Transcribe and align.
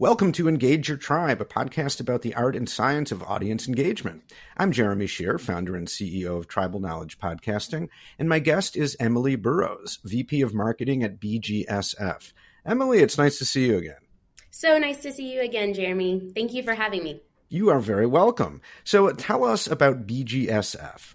Welcome 0.00 0.32
to 0.32 0.48
Engage 0.48 0.88
Your 0.88 0.98
Tribe, 0.98 1.40
a 1.40 1.44
podcast 1.44 2.00
about 2.00 2.22
the 2.22 2.34
art 2.34 2.56
and 2.56 2.68
science 2.68 3.12
of 3.12 3.22
audience 3.22 3.68
engagement. 3.68 4.24
I'm 4.56 4.72
Jeremy 4.72 5.06
Shere, 5.06 5.38
founder 5.38 5.76
and 5.76 5.86
CEO 5.86 6.36
of 6.36 6.48
Tribal 6.48 6.80
Knowledge 6.80 7.20
Podcasting, 7.20 7.88
and 8.18 8.28
my 8.28 8.40
guest 8.40 8.76
is 8.76 8.96
Emily 8.98 9.36
Burroughs, 9.36 10.00
VP 10.02 10.40
of 10.40 10.52
Marketing 10.52 11.04
at 11.04 11.20
BGSF. 11.20 12.32
Emily, 12.66 12.98
it's 12.98 13.16
nice 13.16 13.38
to 13.38 13.44
see 13.44 13.66
you 13.66 13.76
again. 13.76 14.00
So 14.50 14.78
nice 14.78 15.00
to 15.02 15.12
see 15.12 15.32
you 15.32 15.42
again, 15.42 15.72
Jeremy. 15.72 16.32
Thank 16.34 16.54
you 16.54 16.64
for 16.64 16.74
having 16.74 17.04
me. 17.04 17.20
You 17.48 17.70
are 17.70 17.78
very 17.78 18.06
welcome. 18.06 18.62
So 18.82 19.12
tell 19.12 19.44
us 19.44 19.68
about 19.68 20.08
BGSF. 20.08 21.14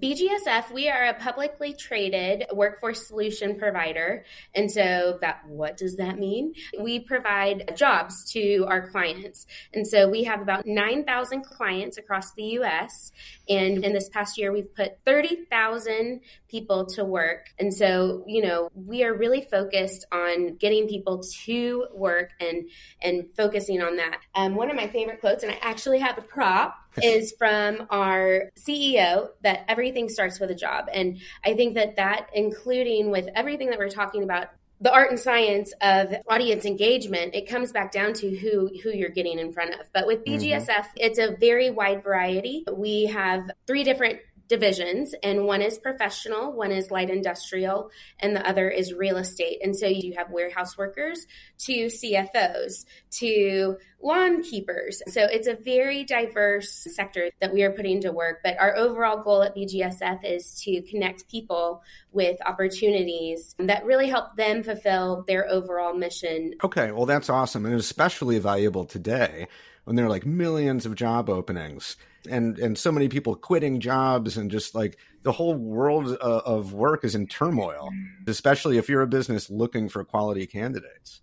BGSF, 0.00 0.72
we 0.72 0.88
are 0.88 1.04
a 1.04 1.14
publicly 1.14 1.72
traded 1.72 2.44
workforce 2.52 3.06
solution 3.06 3.58
provider. 3.58 4.24
And 4.54 4.70
so 4.70 5.18
that 5.20 5.46
what 5.46 5.76
does 5.76 5.96
that 5.96 6.18
mean? 6.18 6.54
We 6.78 7.00
provide 7.00 7.74
jobs 7.76 8.30
to 8.32 8.66
our 8.68 8.88
clients. 8.88 9.46
And 9.72 9.86
so 9.86 10.08
we 10.08 10.24
have 10.24 10.40
about 10.40 10.66
9,000 10.66 11.44
clients 11.44 11.98
across 11.98 12.32
the 12.34 12.44
US. 12.60 13.12
And 13.48 13.84
in 13.84 13.92
this 13.92 14.08
past 14.08 14.36
year, 14.36 14.52
we've 14.52 14.74
put 14.74 14.98
30,000 15.04 16.20
people 16.48 16.86
to 16.86 17.04
work. 17.04 17.46
And 17.58 17.72
so, 17.72 18.24
you 18.26 18.42
know, 18.42 18.70
we 18.74 19.04
are 19.04 19.14
really 19.14 19.42
focused 19.42 20.06
on 20.12 20.56
getting 20.56 20.88
people 20.88 21.22
to 21.44 21.86
work 21.92 22.30
and 22.40 22.68
and 23.00 23.26
focusing 23.36 23.82
on 23.82 23.96
that. 23.96 24.20
Um, 24.34 24.54
one 24.54 24.70
of 24.70 24.76
my 24.76 24.88
favorite 24.88 25.20
quotes, 25.20 25.42
and 25.42 25.52
I 25.52 25.58
actually 25.60 26.00
have 26.00 26.18
a 26.18 26.22
prop 26.22 26.76
is 27.02 27.34
from 27.38 27.86
our 27.90 28.50
CEO 28.58 29.30
that 29.42 29.64
everything 29.68 30.08
starts 30.08 30.40
with 30.40 30.50
a 30.50 30.54
job. 30.54 30.86
And 30.92 31.18
I 31.44 31.54
think 31.54 31.74
that 31.74 31.96
that, 31.96 32.30
including 32.34 33.10
with 33.10 33.28
everything 33.34 33.70
that 33.70 33.78
we're 33.78 33.88
talking 33.88 34.22
about, 34.22 34.48
the 34.80 34.92
art 34.92 35.10
and 35.10 35.18
science 35.18 35.72
of 35.80 36.14
audience 36.28 36.66
engagement, 36.66 37.34
it 37.34 37.48
comes 37.48 37.72
back 37.72 37.90
down 37.92 38.12
to 38.12 38.36
who 38.36 38.70
who 38.82 38.90
you're 38.90 39.08
getting 39.08 39.38
in 39.38 39.52
front 39.52 39.72
of. 39.74 39.86
But 39.94 40.06
with 40.06 40.24
BGSF, 40.24 40.68
mm-hmm. 40.68 40.96
it's 40.96 41.18
a 41.18 41.34
very 41.40 41.70
wide 41.70 42.02
variety. 42.02 42.64
We 42.70 43.06
have 43.06 43.50
three 43.66 43.84
different 43.84 44.18
divisions 44.48 45.14
and 45.22 45.44
one 45.44 45.62
is 45.62 45.78
professional 45.78 46.52
one 46.52 46.72
is 46.72 46.90
light 46.90 47.10
industrial 47.10 47.90
and 48.20 48.34
the 48.34 48.48
other 48.48 48.68
is 48.70 48.92
real 48.92 49.16
estate. 49.16 49.58
And 49.62 49.76
so 49.76 49.86
you 49.86 50.14
have 50.16 50.30
warehouse 50.30 50.78
workers 50.78 51.26
to 51.66 51.86
cfos 51.86 52.84
to 53.10 53.76
lawn 54.00 54.42
keepers. 54.42 55.02
So 55.08 55.22
it's 55.24 55.48
a 55.48 55.54
very 55.54 56.04
diverse 56.04 56.86
sector 56.94 57.30
that 57.40 57.52
we 57.52 57.62
are 57.62 57.72
putting 57.72 58.00
to 58.02 58.12
work 58.12 58.40
but 58.44 58.58
our 58.60 58.76
overall 58.76 59.22
goal 59.22 59.42
at 59.42 59.56
bgsf 59.56 60.24
is 60.24 60.60
to 60.62 60.82
connect 60.82 61.28
people 61.28 61.82
with 62.12 62.38
opportunities 62.46 63.54
that 63.58 63.84
really 63.84 64.08
help 64.08 64.36
them 64.36 64.62
fulfill 64.62 65.24
their 65.26 65.48
overall 65.48 65.94
mission. 65.94 66.54
Okay 66.62 66.92
well 66.92 67.06
that's 67.06 67.30
awesome 67.30 67.66
and 67.66 67.74
especially 67.74 68.38
valuable 68.38 68.84
today 68.84 69.48
when 69.84 69.96
there 69.96 70.04
are 70.04 70.10
like 70.10 70.26
millions 70.26 70.84
of 70.84 70.94
job 70.94 71.30
openings 71.30 71.96
and 72.26 72.58
and 72.58 72.78
so 72.78 72.92
many 72.92 73.08
people 73.08 73.34
quitting 73.34 73.80
jobs 73.80 74.36
and 74.36 74.50
just 74.50 74.74
like 74.74 74.98
the 75.22 75.32
whole 75.32 75.54
world 75.54 76.16
uh, 76.20 76.42
of 76.44 76.72
work 76.72 77.04
is 77.04 77.14
in 77.14 77.26
turmoil 77.26 77.88
especially 78.26 78.78
if 78.78 78.88
you're 78.88 79.02
a 79.02 79.06
business 79.06 79.50
looking 79.50 79.88
for 79.88 80.04
quality 80.04 80.46
candidates. 80.46 81.22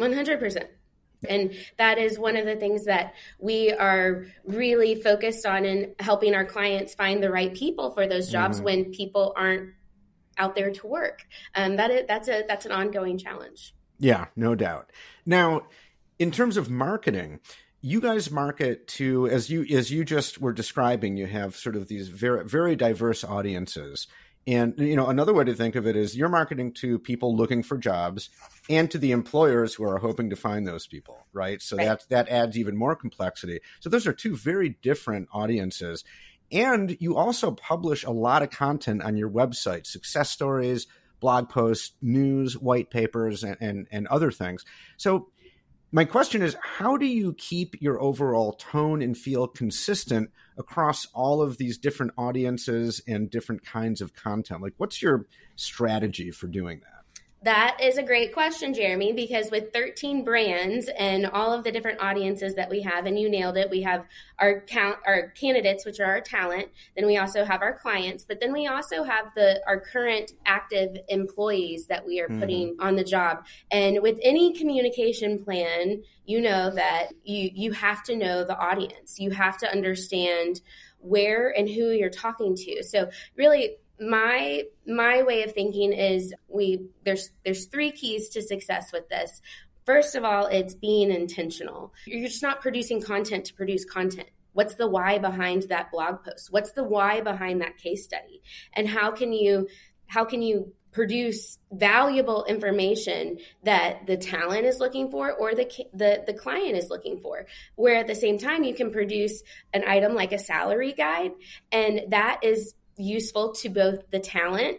100% 0.00 0.66
and 1.28 1.54
that 1.78 1.98
is 1.98 2.18
one 2.18 2.36
of 2.36 2.46
the 2.46 2.56
things 2.56 2.84
that 2.84 3.14
we 3.38 3.72
are 3.72 4.26
really 4.44 4.94
focused 4.94 5.46
on 5.46 5.64
in 5.64 5.94
helping 5.98 6.34
our 6.34 6.44
clients 6.44 6.94
find 6.94 7.22
the 7.22 7.30
right 7.30 7.54
people 7.54 7.90
for 7.92 8.06
those 8.06 8.30
jobs 8.30 8.58
mm-hmm. 8.58 8.64
when 8.64 8.84
people 8.92 9.32
aren't 9.36 9.72
out 10.36 10.54
there 10.54 10.72
to 10.72 10.86
work. 10.86 11.26
Um, 11.54 11.76
that 11.76 11.90
is, 11.90 12.04
that's 12.08 12.28
a 12.28 12.44
that's 12.48 12.66
an 12.66 12.72
ongoing 12.72 13.18
challenge. 13.18 13.74
Yeah 13.98 14.26
no 14.36 14.54
doubt. 14.54 14.90
Now 15.24 15.62
in 16.18 16.30
terms 16.30 16.56
of 16.56 16.70
marketing 16.70 17.40
you 17.84 18.00
guys 18.00 18.30
market 18.30 18.88
to 18.88 19.28
as 19.28 19.50
you 19.50 19.62
as 19.76 19.90
you 19.90 20.06
just 20.06 20.40
were 20.40 20.54
describing 20.54 21.18
you 21.18 21.26
have 21.26 21.54
sort 21.54 21.76
of 21.76 21.86
these 21.86 22.08
very 22.08 22.42
very 22.42 22.74
diverse 22.74 23.22
audiences. 23.22 24.06
And 24.46 24.72
you 24.78 24.96
know 24.96 25.08
another 25.08 25.34
way 25.34 25.44
to 25.44 25.54
think 25.54 25.74
of 25.74 25.86
it 25.86 25.94
is 25.94 26.16
you're 26.16 26.30
marketing 26.30 26.72
to 26.74 26.98
people 26.98 27.36
looking 27.36 27.62
for 27.62 27.76
jobs 27.76 28.30
and 28.70 28.90
to 28.90 28.96
the 28.96 29.12
employers 29.12 29.74
who 29.74 29.84
are 29.84 29.98
hoping 29.98 30.30
to 30.30 30.36
find 30.36 30.66
those 30.66 30.86
people 30.86 31.26
right? 31.34 31.60
So 31.60 31.76
right. 31.76 31.84
that 31.84 32.08
that 32.08 32.28
adds 32.30 32.56
even 32.56 32.74
more 32.74 32.96
complexity. 32.96 33.60
So 33.80 33.90
those 33.90 34.06
are 34.06 34.14
two 34.14 34.34
very 34.34 34.70
different 34.80 35.28
audiences. 35.30 36.04
And 36.50 36.96
you 37.00 37.18
also 37.18 37.50
publish 37.50 38.02
a 38.04 38.10
lot 38.10 38.42
of 38.42 38.48
content 38.48 39.02
on 39.02 39.18
your 39.18 39.28
website 39.28 39.86
success 39.86 40.30
stories 40.30 40.86
blog 41.24 41.48
posts 41.48 41.92
news 42.02 42.58
white 42.58 42.90
papers 42.90 43.44
and, 43.44 43.56
and, 43.58 43.88
and 43.90 44.06
other 44.08 44.30
things. 44.30 44.62
So 44.98 45.28
my 45.94 46.04
question 46.04 46.42
is 46.42 46.56
how 46.60 46.96
do 46.96 47.06
you 47.06 47.34
keep 47.34 47.80
your 47.80 48.02
overall 48.02 48.54
tone 48.54 49.00
and 49.00 49.16
feel 49.16 49.46
consistent 49.46 50.28
across 50.58 51.06
all 51.14 51.40
of 51.40 51.56
these 51.56 51.78
different 51.78 52.10
audiences 52.18 53.00
and 53.06 53.30
different 53.30 53.64
kinds 53.64 54.00
of 54.00 54.12
content? 54.12 54.60
Like 54.60 54.74
what's 54.76 55.00
your 55.00 55.28
strategy 55.54 56.32
for 56.32 56.48
doing 56.48 56.80
that 56.80 57.03
that 57.44 57.76
is 57.82 57.98
a 57.98 58.02
great 58.02 58.32
question, 58.32 58.72
Jeremy, 58.72 59.12
because 59.12 59.50
with 59.50 59.72
13 59.72 60.24
brands 60.24 60.88
and 60.98 61.26
all 61.26 61.52
of 61.52 61.62
the 61.62 61.70
different 61.70 62.00
audiences 62.00 62.54
that 62.54 62.70
we 62.70 62.80
have, 62.80 63.04
and 63.04 63.18
you 63.18 63.28
nailed 63.28 63.58
it, 63.58 63.68
we 63.68 63.82
have 63.82 64.06
our 64.38 64.62
count, 64.62 64.96
our 65.06 65.28
candidates, 65.28 65.84
which 65.84 66.00
are 66.00 66.06
our 66.06 66.20
talent. 66.22 66.68
Then 66.96 67.06
we 67.06 67.18
also 67.18 67.44
have 67.44 67.60
our 67.60 67.78
clients, 67.78 68.24
but 68.24 68.40
then 68.40 68.52
we 68.52 68.66
also 68.66 69.04
have 69.04 69.26
the 69.36 69.60
our 69.66 69.78
current 69.78 70.32
active 70.46 70.96
employees 71.08 71.86
that 71.86 72.06
we 72.06 72.18
are 72.18 72.28
mm-hmm. 72.28 72.40
putting 72.40 72.68
mm-hmm. 72.70 72.82
on 72.82 72.96
the 72.96 73.04
job. 73.04 73.44
And 73.70 74.00
with 74.00 74.18
any 74.22 74.54
communication 74.54 75.44
plan, 75.44 76.02
you 76.24 76.40
know 76.40 76.70
that 76.70 77.08
you 77.24 77.50
you 77.54 77.72
have 77.72 78.02
to 78.04 78.16
know 78.16 78.44
the 78.44 78.58
audience. 78.58 79.20
You 79.20 79.30
have 79.30 79.58
to 79.58 79.70
understand 79.70 80.62
where 81.04 81.50
and 81.50 81.68
who 81.68 81.90
you're 81.90 82.08
talking 82.08 82.56
to. 82.56 82.82
So 82.82 83.10
really 83.36 83.76
my 84.00 84.64
my 84.86 85.22
way 85.22 85.42
of 85.42 85.52
thinking 85.52 85.92
is 85.92 86.34
we 86.48 86.86
there's 87.04 87.30
there's 87.44 87.66
three 87.66 87.92
keys 87.92 88.28
to 88.30 88.42
success 88.42 88.92
with 88.92 89.08
this. 89.08 89.40
First 89.86 90.14
of 90.14 90.24
all 90.24 90.46
it's 90.46 90.74
being 90.74 91.10
intentional. 91.10 91.92
You're 92.06 92.26
just 92.26 92.42
not 92.42 92.60
producing 92.60 93.00
content 93.00 93.46
to 93.46 93.54
produce 93.54 93.84
content. 93.84 94.28
What's 94.52 94.76
the 94.76 94.88
why 94.88 95.18
behind 95.18 95.64
that 95.64 95.90
blog 95.90 96.24
post? 96.24 96.52
What's 96.52 96.72
the 96.72 96.84
why 96.84 97.20
behind 97.20 97.60
that 97.60 97.76
case 97.76 98.04
study? 98.04 98.42
And 98.72 98.88
how 98.88 99.10
can 99.10 99.32
you 99.32 99.68
how 100.06 100.24
can 100.24 100.42
you 100.42 100.72
produce 100.92 101.58
valuable 101.72 102.44
information 102.44 103.38
that 103.64 104.06
the 104.06 104.16
talent 104.16 104.64
is 104.64 104.78
looking 104.78 105.10
for 105.10 105.32
or 105.32 105.52
the, 105.52 105.68
the 105.92 106.22
the 106.26 106.34
client 106.34 106.76
is 106.76 106.88
looking 106.88 107.20
for? 107.20 107.46
Where 107.74 107.96
at 107.96 108.06
the 108.06 108.14
same 108.14 108.38
time 108.38 108.64
you 108.64 108.74
can 108.74 108.90
produce 108.90 109.42
an 109.72 109.84
item 109.86 110.14
like 110.14 110.32
a 110.32 110.38
salary 110.38 110.92
guide 110.92 111.32
and 111.70 112.02
that 112.08 112.40
is 112.42 112.74
useful 112.96 113.52
to 113.52 113.68
both 113.68 114.10
the 114.10 114.20
talent 114.20 114.78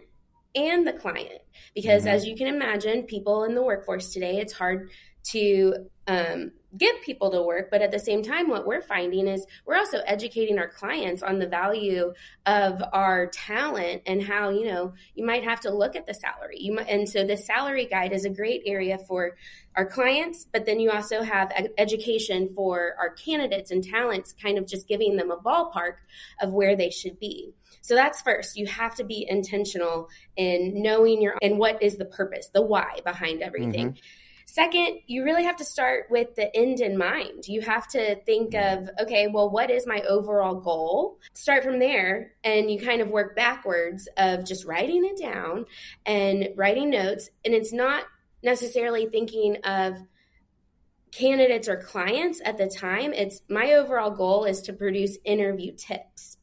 and 0.54 0.86
the 0.86 0.92
client. 0.92 1.42
Because 1.74 2.02
mm-hmm. 2.02 2.14
as 2.14 2.26
you 2.26 2.36
can 2.36 2.46
imagine 2.46 3.02
people 3.02 3.44
in 3.44 3.54
the 3.54 3.62
workforce 3.62 4.12
today 4.12 4.38
it's 4.38 4.52
hard 4.52 4.90
to 5.24 5.74
um, 6.06 6.52
get 6.76 7.02
people 7.02 7.30
to 7.30 7.42
work. 7.42 7.68
But 7.70 7.82
at 7.82 7.90
the 7.90 7.98
same 7.98 8.22
time 8.22 8.48
what 8.48 8.66
we're 8.66 8.80
finding 8.80 9.26
is 9.26 9.44
we're 9.66 9.76
also 9.76 9.98
educating 10.06 10.58
our 10.58 10.68
clients 10.68 11.22
on 11.22 11.38
the 11.38 11.46
value 11.46 12.12
of 12.46 12.82
our 12.92 13.26
talent 13.26 14.02
and 14.06 14.22
how 14.22 14.50
you 14.50 14.66
know 14.66 14.94
you 15.14 15.26
might 15.26 15.44
have 15.44 15.60
to 15.60 15.70
look 15.70 15.96
at 15.96 16.06
the 16.06 16.14
salary. 16.14 16.58
You 16.58 16.74
might, 16.74 16.88
and 16.88 17.08
so 17.08 17.24
the 17.24 17.36
salary 17.36 17.86
guide 17.86 18.12
is 18.12 18.24
a 18.24 18.30
great 18.30 18.62
area 18.66 18.98
for 18.98 19.36
our 19.76 19.84
clients 19.84 20.46
but 20.50 20.64
then 20.64 20.80
you 20.80 20.90
also 20.90 21.22
have 21.22 21.52
education 21.76 22.48
for 22.54 22.94
our 22.98 23.10
candidates 23.10 23.70
and 23.70 23.84
talents 23.84 24.34
kind 24.42 24.56
of 24.56 24.66
just 24.66 24.88
giving 24.88 25.16
them 25.16 25.30
a 25.30 25.36
ballpark 25.36 25.96
of 26.40 26.50
where 26.50 26.74
they 26.74 26.88
should 26.88 27.20
be 27.20 27.52
so 27.86 27.94
that's 27.94 28.20
first. 28.20 28.56
You 28.56 28.66
have 28.66 28.96
to 28.96 29.04
be 29.04 29.24
intentional 29.28 30.08
in 30.36 30.82
knowing 30.82 31.22
your 31.22 31.36
and 31.40 31.56
what 31.56 31.80
is 31.80 31.98
the 31.98 32.04
purpose, 32.04 32.50
the 32.52 32.62
why 32.62 32.98
behind 33.04 33.42
everything. 33.42 33.90
Mm-hmm. 33.90 34.00
Second, 34.48 35.00
you 35.06 35.22
really 35.22 35.44
have 35.44 35.56
to 35.56 35.64
start 35.64 36.06
with 36.10 36.34
the 36.34 36.54
end 36.56 36.80
in 36.80 36.98
mind. 36.98 37.46
You 37.46 37.60
have 37.60 37.86
to 37.88 38.16
think 38.24 38.54
of, 38.54 38.88
okay, 39.00 39.28
well, 39.28 39.50
what 39.50 39.70
is 39.70 39.86
my 39.86 40.00
overall 40.00 40.56
goal? 40.56 41.20
Start 41.32 41.62
from 41.62 41.78
there 41.78 42.32
and 42.42 42.70
you 42.70 42.80
kind 42.80 43.00
of 43.00 43.08
work 43.08 43.36
backwards 43.36 44.08
of 44.16 44.44
just 44.44 44.64
writing 44.64 45.04
it 45.04 45.20
down 45.20 45.66
and 46.04 46.48
writing 46.56 46.90
notes. 46.90 47.30
And 47.44 47.54
it's 47.54 47.72
not 47.72 48.04
necessarily 48.42 49.06
thinking 49.06 49.58
of 49.64 49.94
candidates 51.12 51.68
or 51.68 51.76
clients 51.76 52.40
at 52.44 52.58
the 52.58 52.66
time. 52.66 53.12
It's 53.12 53.42
my 53.48 53.74
overall 53.74 54.10
goal 54.10 54.44
is 54.44 54.62
to 54.62 54.72
produce 54.72 55.18
interview 55.24 55.72
tips. 55.76 56.35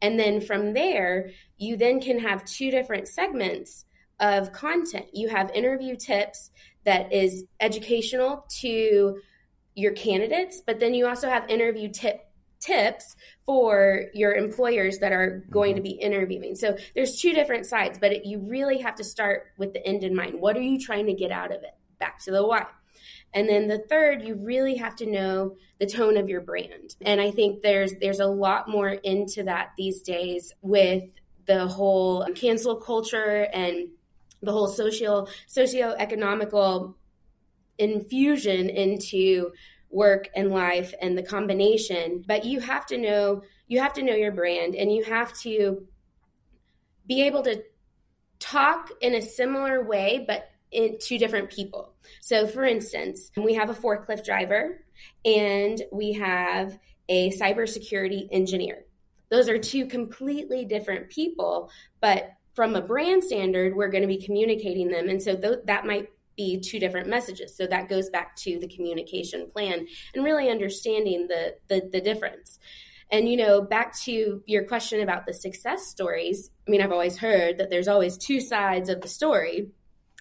And 0.00 0.18
then 0.18 0.40
from 0.40 0.74
there, 0.74 1.30
you 1.56 1.76
then 1.76 2.00
can 2.00 2.20
have 2.20 2.44
two 2.44 2.70
different 2.70 3.08
segments 3.08 3.84
of 4.20 4.52
content. 4.52 5.06
You 5.12 5.28
have 5.28 5.50
interview 5.50 5.96
tips 5.96 6.50
that 6.84 7.12
is 7.12 7.44
educational 7.60 8.46
to 8.60 9.20
your 9.74 9.92
candidates, 9.92 10.62
but 10.64 10.80
then 10.80 10.94
you 10.94 11.06
also 11.06 11.28
have 11.28 11.48
interview 11.48 11.88
tip 11.88 12.24
tips 12.60 13.14
for 13.46 14.06
your 14.14 14.34
employers 14.34 14.98
that 14.98 15.12
are 15.12 15.44
going 15.50 15.76
to 15.76 15.80
mm-hmm. 15.80 15.96
be 15.96 16.02
interviewing. 16.02 16.56
So 16.56 16.76
there's 16.94 17.20
two 17.20 17.32
different 17.32 17.66
sides, 17.66 17.98
but 17.98 18.12
it, 18.12 18.26
you 18.26 18.40
really 18.40 18.78
have 18.78 18.96
to 18.96 19.04
start 19.04 19.46
with 19.56 19.72
the 19.72 19.86
end 19.86 20.02
in 20.02 20.14
mind. 20.14 20.40
What 20.40 20.56
are 20.56 20.62
you 20.62 20.78
trying 20.80 21.06
to 21.06 21.14
get 21.14 21.30
out 21.30 21.52
of 21.52 21.62
it? 21.62 21.74
Back 22.00 22.18
to 22.24 22.32
the 22.32 22.44
why. 22.44 22.66
And 23.34 23.48
then 23.48 23.68
the 23.68 23.78
third, 23.78 24.22
you 24.22 24.34
really 24.34 24.76
have 24.76 24.96
to 24.96 25.06
know 25.06 25.56
the 25.78 25.86
tone 25.86 26.16
of 26.16 26.28
your 26.28 26.40
brand. 26.40 26.96
And 27.00 27.20
I 27.20 27.30
think 27.30 27.62
there's 27.62 27.94
there's 28.00 28.20
a 28.20 28.26
lot 28.26 28.68
more 28.68 28.88
into 28.88 29.44
that 29.44 29.72
these 29.76 30.02
days 30.02 30.52
with 30.62 31.04
the 31.46 31.66
whole 31.66 32.24
cancel 32.34 32.76
culture 32.76 33.48
and 33.52 33.88
the 34.42 34.52
whole 34.52 34.68
social 34.68 35.28
socio-economical 35.46 36.96
infusion 37.78 38.68
into 38.68 39.50
work 39.90 40.28
and 40.36 40.50
life 40.50 40.92
and 41.00 41.16
the 41.16 41.22
combination 41.22 42.22
but 42.26 42.44
you 42.44 42.60
have 42.60 42.84
to 42.84 42.98
know 42.98 43.42
you 43.66 43.80
have 43.80 43.94
to 43.94 44.02
know 44.02 44.14
your 44.14 44.32
brand 44.32 44.74
and 44.74 44.92
you 44.92 45.02
have 45.02 45.32
to 45.32 45.86
be 47.06 47.22
able 47.22 47.42
to 47.42 47.62
talk 48.38 48.90
in 49.00 49.14
a 49.14 49.22
similar 49.22 49.82
way 49.82 50.22
but 50.26 50.50
in 50.70 50.98
two 51.00 51.18
different 51.18 51.50
people 51.50 51.94
so 52.20 52.46
for 52.46 52.64
instance 52.64 53.30
we 53.36 53.54
have 53.54 53.70
a 53.70 53.74
forklift 53.74 54.24
driver 54.24 54.84
and 55.24 55.82
we 55.92 56.12
have 56.12 56.78
a 57.08 57.30
cybersecurity 57.30 58.28
engineer 58.30 58.84
those 59.30 59.48
are 59.48 59.58
two 59.58 59.86
completely 59.86 60.64
different 60.64 61.08
people 61.10 61.70
but 62.00 62.32
from 62.54 62.74
a 62.74 62.82
brand 62.82 63.22
standard 63.22 63.74
we're 63.74 63.88
going 63.88 64.02
to 64.02 64.08
be 64.08 64.18
communicating 64.18 64.88
them 64.88 65.08
and 65.08 65.22
so 65.22 65.36
th- 65.36 65.60
that 65.64 65.86
might 65.86 66.08
be 66.38 66.58
two 66.58 66.78
different 66.78 67.08
messages. 67.08 67.54
So 67.54 67.66
that 67.66 67.90
goes 67.90 68.08
back 68.08 68.36
to 68.36 68.58
the 68.58 68.68
communication 68.68 69.50
plan 69.50 69.86
and 70.14 70.24
really 70.24 70.48
understanding 70.48 71.26
the, 71.26 71.56
the, 71.68 71.86
the 71.92 72.00
difference. 72.00 72.58
And, 73.10 73.28
you 73.28 73.36
know, 73.36 73.60
back 73.60 73.98
to 74.02 74.42
your 74.46 74.64
question 74.64 75.00
about 75.00 75.26
the 75.26 75.34
success 75.34 75.86
stories. 75.86 76.50
I 76.66 76.70
mean, 76.70 76.80
I've 76.80 76.92
always 76.92 77.18
heard 77.18 77.58
that 77.58 77.70
there's 77.70 77.88
always 77.88 78.16
two 78.16 78.40
sides 78.40 78.88
of 78.88 79.00
the 79.00 79.08
story. 79.08 79.70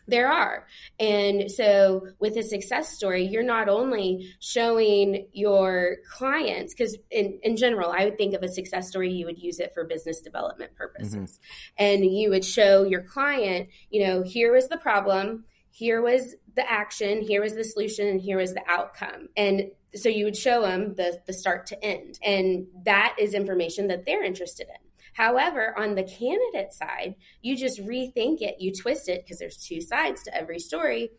There 0.07 0.31
are. 0.31 0.65
And 0.99 1.51
so 1.51 2.07
with 2.19 2.37
a 2.37 2.43
success 2.43 2.89
story, 2.89 3.25
you're 3.25 3.43
not 3.43 3.67
only 3.67 4.33
showing 4.39 5.27
your 5.33 5.97
clients, 6.09 6.73
because 6.73 6.97
in, 7.11 7.39
in 7.43 7.57
general, 7.57 7.91
I 7.91 8.05
would 8.05 8.17
think 8.17 8.33
of 8.33 8.43
a 8.43 8.47
success 8.47 8.87
story, 8.87 9.11
you 9.11 9.25
would 9.25 9.39
use 9.39 9.59
it 9.59 9.73
for 9.73 9.83
business 9.83 10.21
development 10.21 10.75
purposes. 10.75 11.15
Mm-hmm. 11.15 11.83
And 11.83 12.05
you 12.05 12.29
would 12.29 12.45
show 12.45 12.83
your 12.83 13.01
client, 13.01 13.69
you 13.89 14.05
know, 14.05 14.23
here 14.23 14.53
was 14.53 14.69
the 14.69 14.77
problem 14.77 15.43
here 15.77 16.01
was 16.01 16.35
the 16.55 16.67
action, 16.67 17.21
here 17.21 17.39
was 17.39 17.53
the 17.53 17.63
solution, 17.63 18.07
and 18.07 18.19
here 18.19 18.37
was 18.37 18.55
the 18.55 18.63
outcome. 18.67 19.29
And 19.37 19.69
so 19.93 20.09
you 20.09 20.25
would 20.25 20.35
show 20.35 20.63
them 20.63 20.95
the, 20.95 21.21
the 21.27 21.33
start 21.33 21.67
to 21.67 21.85
end. 21.85 22.17
And 22.23 22.65
that 22.83 23.15
is 23.19 23.35
information 23.35 23.87
that 23.89 24.03
they're 24.03 24.23
interested 24.23 24.65
in. 24.69 24.86
However, 25.17 25.73
on 25.75 25.95
the 25.95 26.03
candidate 26.03 26.73
side, 26.73 27.15
you 27.41 27.57
just 27.57 27.79
rethink 27.79 28.41
it, 28.41 28.61
you 28.61 28.71
twist 28.71 29.09
it 29.09 29.23
because 29.23 29.39
there's 29.39 29.57
two 29.57 29.81
sides 29.81 30.21
to 30.23 30.35
every 30.35 30.59
story. 30.59 31.09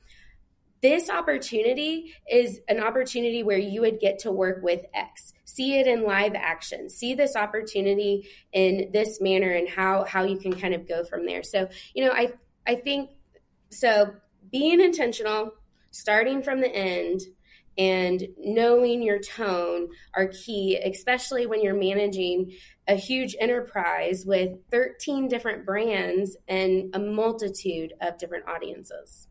This 0.80 1.10
opportunity 1.10 2.14
is 2.30 2.60
an 2.68 2.78
opportunity 2.78 3.42
where 3.42 3.58
you 3.58 3.80
would 3.80 3.98
get 3.98 4.20
to 4.20 4.30
work 4.30 4.62
with 4.62 4.84
X. 4.94 5.32
See 5.46 5.80
it 5.80 5.88
in 5.88 6.04
live 6.04 6.36
action. 6.36 6.88
See 6.88 7.14
this 7.14 7.34
opportunity 7.34 8.28
in 8.52 8.92
this 8.92 9.20
manner 9.20 9.50
and 9.50 9.68
how 9.68 10.04
how 10.04 10.22
you 10.22 10.38
can 10.38 10.54
kind 10.54 10.74
of 10.74 10.86
go 10.86 11.02
from 11.02 11.26
there. 11.26 11.42
So, 11.42 11.68
you 11.92 12.04
know, 12.04 12.12
I 12.12 12.34
I 12.64 12.76
think 12.76 13.10
so 13.70 14.14
being 14.52 14.80
intentional, 14.80 15.54
starting 15.90 16.40
from 16.44 16.60
the 16.60 16.72
end, 16.72 17.22
and 17.78 18.26
knowing 18.36 19.02
your 19.02 19.20
tone 19.20 19.88
are 20.14 20.26
key, 20.26 20.76
especially 20.76 21.46
when 21.46 21.62
you're 21.62 21.74
managing 21.74 22.52
a 22.88 22.94
huge 22.94 23.37
enterprise 23.38 24.25
with 24.26 24.56
13 24.70 25.29
different 25.29 25.67
brands 25.67 26.37
and 26.49 26.94
a 26.94 26.99
multitude 26.99 27.93
of 28.00 28.19
different 28.19 28.49
audiences. 28.49 29.29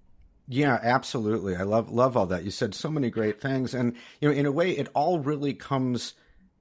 Yeah, 0.47 0.79
absolutely. 0.81 1.55
I 1.55 1.63
love 1.63 1.89
love 1.89 2.15
all 2.15 2.27
that. 2.27 2.45
You 2.45 2.51
said 2.51 2.73
so 2.73 2.89
many 2.89 3.09
great 3.09 3.41
things 3.41 3.73
and 3.73 3.95
you 4.21 4.29
know 4.29 4.35
in 4.35 4.45
a 4.45 4.51
way 4.51 4.71
it 4.71 4.87
all 4.93 5.19
really 5.19 5.53
comes 5.53 6.13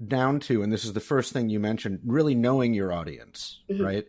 down 0.04 0.40
to 0.40 0.62
and 0.62 0.72
this 0.72 0.84
is 0.84 0.92
the 0.92 1.00
first 1.00 1.32
thing 1.32 1.48
you 1.48 1.60
mentioned, 1.60 2.00
really 2.04 2.34
knowing 2.34 2.74
your 2.74 2.92
audience, 2.92 3.60
mm-hmm. 3.70 3.84
right? 3.84 4.06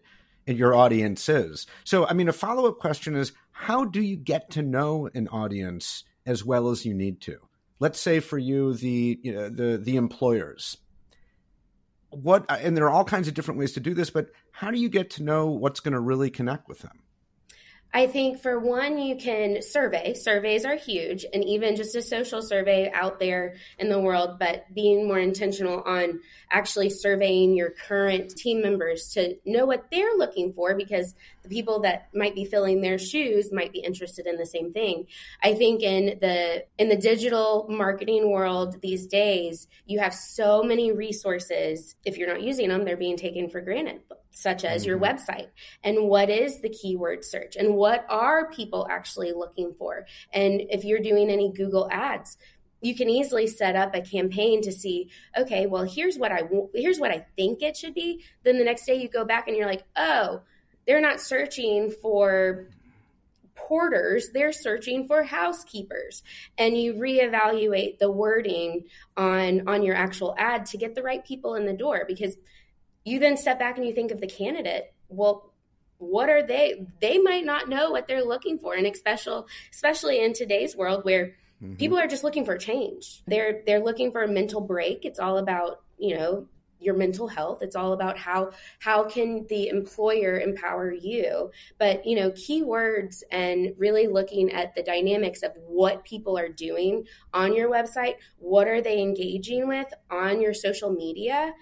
And 0.48 0.58
your 0.58 0.74
audience 0.74 1.28
is. 1.30 1.68
So 1.84 2.08
I 2.08 2.14
mean 2.14 2.30
a 2.30 2.34
follow-up 2.34 2.80
question 2.80 3.16
is 3.16 3.34
how 3.52 3.86
do 3.86 4.02
you 4.02 4.16
get 4.16 4.52
to 4.52 4.64
know 4.64 5.10
an 5.14 5.28
audience 5.28 6.06
as 6.26 6.44
well 6.44 6.70
as 6.70 6.86
you 6.86 6.96
need 6.96 7.22
to? 7.22 7.38
Let's 7.80 8.00
say 8.00 8.20
for 8.20 8.40
you, 8.40 8.74
the 8.74 9.20
you 9.22 9.34
know, 9.34 9.50
the 9.50 9.78
the 9.78 9.98
employers. 9.98 10.78
What 12.10 12.46
and 12.50 12.76
there 12.76 12.86
are 12.86 12.90
all 12.90 13.04
kinds 13.04 13.28
of 13.28 13.34
different 13.34 13.60
ways 13.60 13.74
to 13.74 13.80
do 13.80 13.94
this, 13.94 14.10
but 14.10 14.30
how 14.52 14.72
do 14.72 14.80
you 14.80 14.90
get 14.90 15.10
to 15.12 15.24
know 15.24 15.48
what's 15.48 15.80
going 15.80 15.94
to 15.94 16.00
really 16.00 16.30
connect 16.30 16.68
with 16.68 16.80
them? 16.80 17.00
I 17.94 18.08
think 18.08 18.42
for 18.42 18.60
one, 18.60 19.00
you 19.00 19.16
can 19.16 19.62
survey. 19.62 20.14
Surveys 20.14 20.66
are 20.66 20.76
huge, 20.76 21.26
and 21.34 21.44
even 21.44 21.76
just 21.76 21.96
a 21.96 22.02
social 22.02 22.42
survey 22.42 22.92
out 22.94 23.20
there 23.20 23.56
in 23.80 23.90
the 23.90 24.00
world, 24.00 24.40
but 24.40 24.66
being 24.74 25.08
more 25.08 25.20
intentional 25.20 25.82
on 25.84 26.20
actually 26.52 26.90
surveying 26.90 27.56
your 27.56 27.72
current 27.72 28.30
team 28.32 28.62
members 28.62 29.10
to 29.14 29.36
know 29.46 29.66
what 29.66 29.90
they're 29.90 30.16
looking 30.18 30.54
for 30.54 30.76
because 30.76 31.16
the 31.44 31.50
people 31.50 31.80
that 31.82 32.10
might 32.14 32.36
be 32.36 32.46
filling 32.46 32.82
their 32.82 32.98
shoes 32.98 33.52
might 33.52 33.72
be 33.72 33.80
interested 33.80 34.28
in 34.28 34.38
the 34.38 34.46
same 34.46 34.74
thing. 34.74 35.06
I 35.42 35.54
think 35.54 35.82
in 35.82 36.20
the 36.20 36.66
in 36.78 36.90
the 36.90 36.98
digital 36.98 37.68
marketing 37.70 38.30
world 38.30 38.82
these 38.82 39.08
days, 39.08 39.68
you 39.86 40.00
have 40.00 40.14
so 40.14 40.62
many 40.62 40.92
resources. 40.92 41.96
If 42.06 42.18
you're 42.18 42.28
not 42.28 42.42
using 42.42 42.68
them, 42.68 42.84
they're 42.84 42.98
being 42.98 43.18
taken 43.18 43.50
for 43.50 43.62
granted 43.62 44.02
such 44.38 44.64
as 44.64 44.82
mm-hmm. 44.82 44.90
your 44.90 45.00
website. 45.00 45.48
And 45.84 46.08
what 46.08 46.30
is 46.30 46.62
the 46.62 46.70
keyword 46.70 47.26
search? 47.26 47.56
And 47.56 47.76
what 47.76 48.06
are 48.10 48.50
people 48.52 48.88
actually 48.90 49.34
looking 49.34 49.74
for? 49.78 50.06
And 50.32 50.62
if 50.70 50.84
you're 50.84 51.00
doing 51.00 51.30
any 51.30 51.52
google 51.52 51.88
ads 51.92 52.38
you 52.82 52.96
can 52.96 53.10
easily 53.10 53.48
set 53.48 53.76
up 53.76 53.96
a 53.96 54.02
campaign 54.02 54.62
to 54.62 54.72
see 54.72 55.10
okay 55.38 55.66
well 55.66 55.84
here's 55.84 56.18
what 56.18 56.32
i 56.32 56.44
here's 56.74 57.00
what 57.00 57.12
i 57.12 57.26
think 57.36 57.62
it 57.62 57.76
should 57.76 57.94
be. 57.94 58.24
Then 58.44 58.58
the 58.58 58.64
next 58.64 58.86
day 58.86 58.96
you 58.96 59.10
go 59.10 59.26
back 59.26 59.48
and 59.48 59.58
you're 59.58 59.68
like 59.68 59.84
oh 59.96 60.42
they're 60.86 61.02
not 61.02 61.20
searching 61.20 61.92
for 61.92 62.68
porters 63.56 64.30
they're 64.34 64.52
searching 64.52 65.08
for 65.08 65.24
housekeepers. 65.24 66.24
And 66.58 66.78
you 66.78 66.94
reevaluate 66.94 68.00
the 68.00 68.12
wording 68.12 68.86
on 69.16 69.68
on 69.68 69.84
your 69.84 69.96
actual 69.96 70.36
ad 70.38 70.68
to 70.68 70.78
get 70.78 70.96
the 70.96 71.04
right 71.04 71.26
people 71.26 71.56
in 71.56 71.66
the 71.66 71.74
door 71.74 72.06
because 72.08 72.38
you 73.08 73.20
then 73.20 73.38
step 73.38 73.58
back 73.58 73.78
and 73.78 73.86
you 73.86 73.94
think 73.94 74.12
of 74.12 74.22
the 74.22 74.28
candidate. 74.28 74.94
Well 75.10 75.54
what 76.00 76.30
are 76.30 76.46
they 76.46 76.86
they 77.02 77.18
might 77.18 77.46
not 77.46 77.70
know 77.70 77.90
what 77.92 78.08
they're 78.08 78.24
looking 78.24 78.60
for 78.60 78.76
and 78.76 78.86
especially 78.86 79.44
especially 79.72 80.24
in 80.24 80.34
today's 80.34 80.76
world 80.76 81.04
where 81.04 81.36
mm-hmm. 81.62 81.76
people 81.76 81.98
are 81.98 82.08
just 82.08 82.24
looking 82.24 82.46
for 82.46 82.58
change. 82.58 83.24
They're 83.28 83.62
they're 83.66 83.84
looking 83.84 84.12
for 84.12 84.24
a 84.24 84.28
mental 84.28 84.62
break. 84.62 85.06
It's 85.06 85.20
all 85.20 85.38
about 85.38 85.82
you 85.98 86.16
know 86.16 86.48
your 86.80 86.96
mental 86.96 87.28
health. 87.28 87.64
It's 87.64 87.76
all 87.76 87.94
about 87.94 88.20
how 88.20 88.52
how 88.80 89.06
can 89.06 89.48
the 89.48 89.70
employer 89.70 90.40
empower 90.40 90.92
you? 90.92 91.50
But 91.80 92.06
you 92.06 92.16
know 92.16 92.30
keywords 92.32 93.24
and 93.32 93.74
really 93.78 94.06
looking 94.08 94.52
at 94.52 94.76
the 94.76 94.84
dynamics 94.84 95.42
of 95.42 95.54
what 95.66 96.06
people 96.06 96.38
are 96.38 96.50
doing 96.50 97.06
on 97.34 97.56
your 97.56 97.70
website 97.70 98.16
what 98.38 98.68
are 98.68 98.82
they 98.82 99.02
engaging 99.02 99.68
with 99.68 99.92
on 100.10 100.42
your 100.42 100.54
social 100.54 100.92
media 100.92 101.54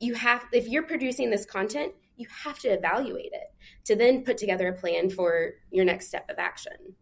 you 0.00 0.14
have 0.14 0.44
if 0.52 0.68
you're 0.68 0.82
producing 0.82 1.30
this 1.30 1.44
content 1.44 1.92
you 2.18 2.26
have 2.44 2.58
to 2.58 2.68
evaluate 2.68 3.30
it 3.32 3.54
to 3.84 3.96
then 3.96 4.24
put 4.24 4.36
together 4.36 4.68
a 4.68 4.72
plan 4.72 5.08
for 5.08 5.52
your 5.70 5.84
next 5.84 6.08
step 6.08 6.28
of 6.28 6.38
action. 6.38 6.94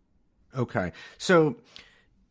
Okay. 0.54 0.92
So 1.18 1.56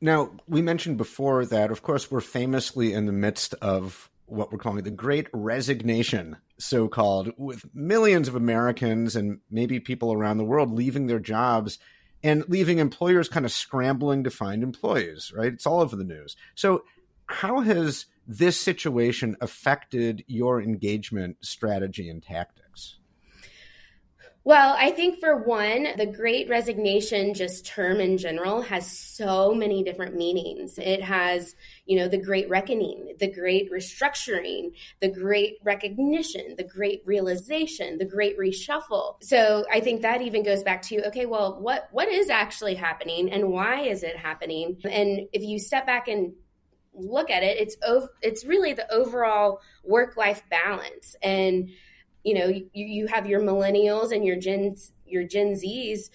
now 0.02 0.32
we 0.48 0.62
mentioned 0.62 0.98
before 0.98 1.46
that 1.46 1.72
of 1.72 1.82
course 1.82 2.10
we're 2.10 2.22
famously 2.22 2.94
in 2.94 3.06
the 3.06 3.12
midst 3.12 3.54
of 3.56 4.10
what 4.28 4.52
we're 4.52 4.58
calling 4.58 4.84
the 4.84 4.92
great 4.92 5.28
resignation 5.34 6.38
so 6.58 6.88
called 6.88 7.32
with 7.38 7.64
millions 7.76 8.28
of 8.28 8.36
americans 8.36 9.16
and 9.16 9.40
maybe 9.52 9.80
people 9.80 10.12
around 10.12 10.38
the 10.38 10.44
world 10.44 10.72
leaving 10.72 11.06
their 11.06 11.20
jobs 11.20 11.78
and 12.24 12.44
leaving 12.50 12.80
employers 12.80 13.30
kind 13.30 13.46
of 13.46 13.52
scrambling 13.52 14.24
to 14.24 14.32
find 14.32 14.64
employees 14.64 15.32
right? 15.36 15.54
It's 15.54 15.68
all 15.68 15.80
over 15.80 15.96
the 15.96 16.04
news. 16.04 16.36
So 16.56 16.84
how 17.28 17.62
has 17.62 18.06
this 18.28 18.60
situation 18.60 19.36
affected 19.42 20.24
your 20.28 20.62
engagement 20.62 21.38
strategy 21.42 22.10
and 22.10 22.24
tactics? 22.24 22.98
Well, 24.46 24.76
I 24.78 24.92
think 24.92 25.20
for 25.20 25.38
one, 25.38 25.88
the 25.98 26.06
great 26.06 26.48
resignation, 26.48 27.34
just 27.34 27.66
term 27.66 28.00
in 28.00 28.20
general, 28.20 28.62
has 28.62 28.86
so 28.86 29.56
many 29.56 29.84
different 29.84 30.16
meanings. 30.16 30.78
It 30.78 31.02
has, 31.02 31.56
you 31.88 31.98
know, 31.98 32.08
the 32.08 32.20
great 32.20 32.48
reckoning, 32.48 33.16
the 33.20 33.32
great 33.32 33.72
restructuring, 33.72 34.76
the 35.00 35.08
great 35.08 35.56
recognition, 35.64 36.54
the 36.58 36.64
great 36.64 37.02
realization, 37.06 37.98
the 37.98 38.06
great 38.06 38.38
reshuffle. 38.38 39.16
So 39.24 39.66
I 39.74 39.80
think 39.80 40.04
that 40.04 40.22
even 40.22 40.44
goes 40.44 40.62
back 40.62 40.84
to, 40.84 41.08
okay, 41.08 41.26
well, 41.26 41.60
what, 41.60 41.90
what 41.92 42.08
is 42.08 42.30
actually 42.30 42.76
happening 42.76 43.32
and 43.32 43.50
why 43.50 43.82
is 43.82 44.04
it 44.04 44.16
happening? 44.16 44.78
And 44.84 45.22
if 45.34 45.42
you 45.42 45.58
step 45.58 45.88
back 45.88 46.08
and 46.08 46.34
look 46.96 47.30
at 47.30 47.44
it, 47.44 47.58
it's 47.58 47.76
ov- 47.88 48.10
it's 48.22 48.46
really 48.46 48.74
the 48.74 48.92
overall 48.92 49.60
work 49.84 50.18
life 50.18 50.44
balance. 50.50 51.16
And 51.22 51.70
you 52.24 52.34
know, 52.34 52.48
you, 52.48 52.70
you 52.74 53.08
have 53.08 53.28
your 53.28 53.42
millennials 53.42 54.12
and 54.12 54.26
your 54.26 54.36
Gen 54.36 54.76
your 55.06 55.24
Gen 55.24 55.54
Zs. 55.54 56.10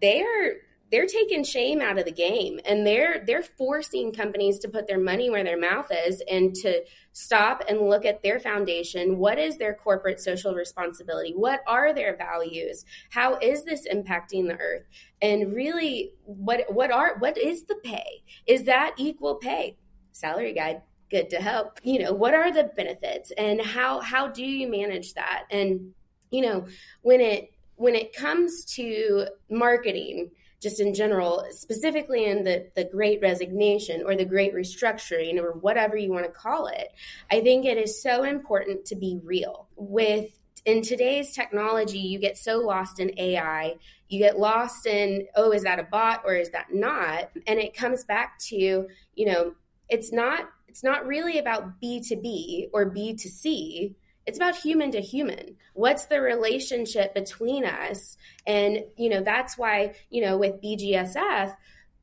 They're 0.00 0.58
they're 0.90 1.06
taking 1.06 1.44
shame 1.44 1.80
out 1.80 1.98
of 1.98 2.04
the 2.04 2.12
game. 2.12 2.58
And 2.64 2.86
they're 2.86 3.24
they're 3.24 3.42
forcing 3.42 4.12
companies 4.12 4.58
to 4.60 4.68
put 4.68 4.86
their 4.86 4.98
money 4.98 5.30
where 5.30 5.44
their 5.44 5.58
mouth 5.58 5.90
is 6.06 6.22
and 6.30 6.54
to 6.56 6.82
stop 7.12 7.62
and 7.68 7.80
look 7.80 8.04
at 8.04 8.22
their 8.22 8.40
foundation. 8.40 9.18
What 9.18 9.38
is 9.38 9.56
their 9.56 9.74
corporate 9.74 10.20
social 10.20 10.54
responsibility? 10.54 11.32
What 11.34 11.60
are 11.66 11.92
their 11.92 12.16
values? 12.16 12.84
How 13.10 13.36
is 13.38 13.64
this 13.64 13.86
impacting 13.88 14.48
the 14.48 14.58
earth? 14.58 14.86
And 15.22 15.52
really 15.52 16.12
what 16.24 16.72
what 16.72 16.90
are 16.90 17.18
what 17.18 17.38
is 17.38 17.64
the 17.64 17.76
pay? 17.76 18.22
Is 18.46 18.64
that 18.64 18.94
equal 18.96 19.36
pay 19.36 19.76
salary 20.20 20.52
guide 20.52 20.82
good 21.10 21.28
to 21.30 21.36
help 21.36 21.80
you 21.82 21.98
know 21.98 22.12
what 22.12 22.34
are 22.34 22.52
the 22.52 22.64
benefits 22.76 23.32
and 23.36 23.60
how 23.60 24.00
how 24.00 24.28
do 24.28 24.44
you 24.44 24.68
manage 24.68 25.14
that 25.14 25.44
and 25.50 25.92
you 26.30 26.42
know 26.42 26.66
when 27.02 27.20
it 27.20 27.52
when 27.76 27.94
it 27.94 28.14
comes 28.14 28.64
to 28.64 29.26
marketing 29.48 30.30
just 30.60 30.78
in 30.78 30.92
general, 30.92 31.46
specifically 31.50 32.26
in 32.26 32.44
the, 32.44 32.66
the 32.76 32.84
great 32.84 33.20
resignation 33.22 34.02
or 34.04 34.14
the 34.14 34.24
great 34.24 34.54
restructuring 34.54 35.38
or 35.38 35.52
whatever 35.52 35.96
you 35.96 36.12
want 36.12 36.26
to 36.26 36.30
call 36.30 36.66
it, 36.66 36.92
I 37.30 37.40
think 37.40 37.64
it 37.64 37.78
is 37.78 38.02
so 38.02 38.24
important 38.24 38.84
to 38.86 38.96
be 38.96 39.18
real. 39.24 39.68
With 39.76 40.38
in 40.66 40.82
today's 40.82 41.32
technology, 41.32 41.98
you 41.98 42.18
get 42.18 42.36
so 42.36 42.58
lost 42.58 43.00
in 43.00 43.18
AI, 43.18 43.76
you 44.08 44.18
get 44.18 44.38
lost 44.38 44.86
in, 44.86 45.26
oh, 45.34 45.52
is 45.52 45.62
that 45.62 45.78
a 45.78 45.84
bot 45.84 46.22
or 46.26 46.34
is 46.34 46.50
that 46.50 46.66
not? 46.74 47.30
And 47.46 47.58
it 47.58 47.74
comes 47.74 48.04
back 48.04 48.38
to, 48.40 48.86
you 49.14 49.26
know, 49.26 49.54
it's 49.90 50.12
not 50.12 50.48
it's 50.68 50.84
not 50.84 51.06
really 51.06 51.38
about 51.38 51.80
B2B 51.80 52.68
or 52.72 52.90
B2C 52.90 53.94
it's 54.26 54.38
about 54.38 54.54
human 54.54 54.90
to 54.92 55.00
human. 55.00 55.56
What's 55.74 56.04
the 56.04 56.20
relationship 56.20 57.14
between 57.14 57.64
us? 57.64 58.16
And 58.46 58.84
you 58.96 59.08
know 59.08 59.22
that's 59.22 59.58
why 59.58 59.94
you 60.10 60.22
know 60.22 60.36
with 60.38 60.62
bgsf 60.62 61.56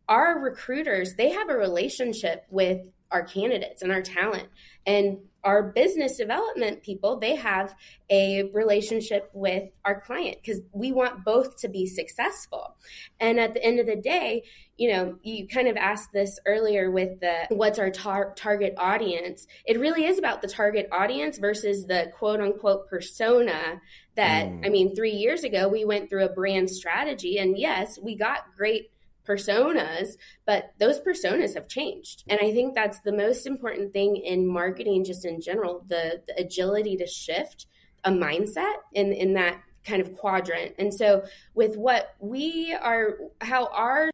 our 0.08 0.40
recruiters 0.40 1.16
they 1.16 1.32
have 1.32 1.50
a 1.50 1.58
relationship 1.58 2.46
with 2.50 2.80
our 3.12 3.24
candidates 3.24 3.82
and 3.82 3.92
our 3.92 4.02
talent. 4.02 4.50
And 4.86 5.20
our 5.44 5.64
business 5.64 6.18
development 6.18 6.82
people 6.82 7.20
they 7.20 7.36
have 7.36 7.74
a 8.10 8.44
relationship 8.54 9.30
with 9.34 9.64
our 9.86 10.02
client 10.02 10.38
because 10.42 10.62
we 10.74 10.92
want 10.92 11.24
both 11.24 11.58
to 11.58 11.70
be 11.70 11.86
successful. 11.86 12.76
And 13.20 13.40
at 13.40 13.54
the 13.54 13.64
end 13.64 13.80
of 13.80 13.86
the 13.86 13.96
day 13.96 14.44
you 14.78 14.92
know 14.92 15.18
you 15.24 15.48
kind 15.48 15.68
of 15.68 15.78
asked 15.78 16.12
this 16.12 16.40
earlier 16.46 16.92
with 16.92 17.20
the 17.20 17.48
what's 17.50 17.80
our 17.80 17.92
tar- 17.92 18.34
target 18.36 18.74
audience? 18.78 19.48
It 19.66 19.80
really 19.80 20.06
is 20.06 20.18
about 20.18 20.42
the 20.42 20.48
target 20.48 20.88
audience 20.92 21.38
versus 21.38 21.86
the 21.86 22.12
quote 22.18 22.42
unquote 22.42 22.90
persona 22.90 23.82
that 24.16 24.48
mm. 24.48 24.66
i 24.66 24.70
mean 24.70 24.96
3 24.96 25.12
years 25.12 25.44
ago 25.44 25.68
we 25.68 25.86
went 25.86 26.10
through 26.10 26.26
a 26.26 26.34
brand 26.34 26.70
strategy 26.70 27.38
and 27.38 27.58
yes 27.58 28.00
we 28.02 28.16
got 28.16 28.54
great 28.58 28.90
personas, 29.28 30.12
but 30.46 30.74
those 30.80 31.00
personas 31.00 31.56
have 31.56 31.68
changed. 31.68 32.24
And 32.28 32.40
I 32.42 32.52
think 32.52 32.76
that's 32.76 33.00
the 33.02 33.12
most 33.12 33.46
important 33.46 33.94
thing 33.94 34.16
in 34.16 34.48
marketing, 34.48 35.04
just 35.04 35.26
in 35.26 35.42
general 35.42 35.84
the, 35.88 36.22
the 36.28 36.40
agility 36.40 36.96
to 36.98 37.08
shift 37.08 37.68
a 38.04 38.12
mindset 38.12 38.76
in, 38.94 39.12
in 39.12 39.34
that 39.34 39.62
kind 39.84 40.02
of 40.02 40.16
quadrant. 40.16 40.76
And 40.78 40.94
so, 40.94 41.24
with 41.54 41.76
what 41.78 42.16
we 42.20 42.74
are, 42.74 43.18
how 43.42 43.68
our, 43.68 44.12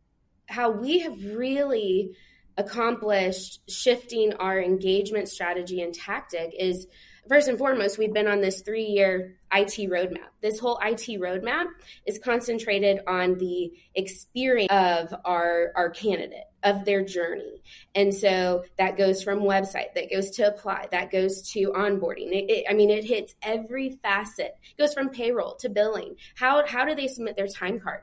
how 0.48 0.72
we 0.72 1.00
have 1.00 1.18
really 1.36 2.12
accomplished 2.58 3.62
shifting 3.68 4.34
our 4.34 4.62
engagement 4.62 5.28
strategy 5.28 5.82
and 5.82 5.94
tactic 5.94 6.54
is 6.58 6.88
first 7.28 7.48
and 7.48 7.58
foremost, 7.58 7.98
we've 7.98 8.14
been 8.14 8.28
on 8.28 8.42
this 8.42 8.62
three 8.62 8.86
year 8.86 9.36
IT 9.54 9.90
roadmap. 9.90 10.30
This 10.42 10.60
whole 10.60 10.80
IT 10.84 11.20
roadmap 11.20 11.66
is 12.06 12.20
concentrated 12.20 13.02
on 13.08 13.38
the 13.38 13.72
experience 13.96 14.72
of 14.72 15.14
our, 15.26 15.72
our 15.76 15.90
candidate, 15.90 16.46
of 16.64 16.86
their 16.86 17.04
journey. 17.04 17.62
And 17.96 18.14
so 18.14 18.64
that 18.78 18.98
goes 18.98 19.24
from 19.24 19.40
website, 19.40 19.94
that 19.96 20.12
goes 20.12 20.32
to 20.32 20.48
apply, 20.48 20.88
that 20.92 21.12
goes 21.12 21.42
to 21.52 21.72
onboarding. 21.72 22.32
It, 22.32 22.50
it, 22.50 22.66
I 22.70 22.74
mean, 22.74 22.90
it 22.90 23.06
hits 23.06 23.36
every 23.42 23.92
facet. 24.02 24.56
It 24.78 24.82
goes 24.82 24.94
from 24.94 25.10
payroll 25.10 25.56
to 25.58 25.70
billing. 25.70 26.16
How, 26.36 26.66
how 26.66 26.86
do 26.86 26.96
they 26.96 27.08
submit 27.08 27.36
their 27.36 27.48
time 27.48 27.80
card? 27.80 28.02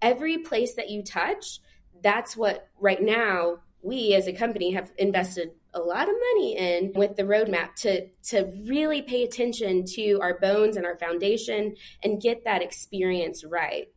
Every 0.00 0.38
place 0.38 0.74
that 0.74 0.90
you 0.90 1.02
touch, 1.02 1.60
that's 2.02 2.36
what 2.36 2.68
right 2.80 3.02
now 3.02 3.58
we 3.82 4.14
as 4.14 4.28
a 4.28 4.32
company 4.32 4.72
have 4.72 4.92
invested 4.96 5.50
a 5.74 5.80
lot 5.80 6.08
of 6.08 6.14
money 6.34 6.56
in 6.56 6.92
with 6.94 7.16
the 7.16 7.22
roadmap 7.22 7.74
to 7.76 8.06
to 8.28 8.52
really 8.68 9.02
pay 9.02 9.24
attention 9.24 9.84
to 9.84 10.18
our 10.20 10.38
bones 10.38 10.76
and 10.76 10.84
our 10.84 10.98
foundation 10.98 11.74
and 12.02 12.20
get 12.20 12.44
that 12.44 12.62
experience 12.62 13.44
right. 13.44 13.88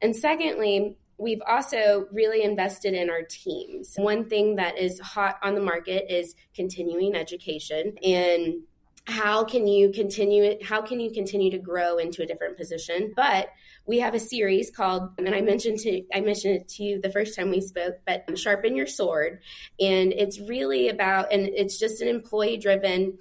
And 0.00 0.14
secondly, 0.14 0.96
we've 1.18 1.42
also 1.46 2.06
really 2.12 2.42
invested 2.42 2.94
in 2.94 3.10
our 3.10 3.22
teams. 3.22 3.94
One 3.96 4.28
thing 4.28 4.56
that 4.56 4.78
is 4.78 5.00
hot 5.00 5.38
on 5.42 5.54
the 5.54 5.60
market 5.60 6.12
is 6.12 6.34
continuing 6.54 7.14
education 7.14 7.94
and 8.02 8.62
how 9.06 9.44
can 9.44 9.66
you 9.66 9.90
continue 9.90 10.56
how 10.62 10.80
can 10.80 10.98
you 10.98 11.10
continue 11.10 11.50
to 11.50 11.58
grow 11.58 11.98
into 11.98 12.22
a 12.22 12.26
different 12.26 12.56
position? 12.56 13.12
But 13.14 13.48
we 13.86 13.98
have 13.98 14.14
a 14.14 14.20
series 14.20 14.70
called 14.70 15.10
and 15.18 15.34
i 15.34 15.42
mentioned 15.42 15.78
to 15.80 16.02
i 16.14 16.20
mentioned 16.20 16.56
it 16.56 16.68
to 16.68 16.82
you 16.82 17.00
the 17.00 17.10
first 17.10 17.36
time 17.36 17.50
we 17.50 17.60
spoke 17.60 17.96
but 18.06 18.26
sharpen 18.38 18.76
your 18.76 18.86
sword. 18.86 19.40
And 19.78 20.12
it's 20.12 20.40
really 20.40 20.88
about 20.88 21.32
and 21.32 21.46
it's 21.48 21.78
just 21.78 22.00
an 22.00 22.08
employee 22.08 22.56
driven 22.56 23.18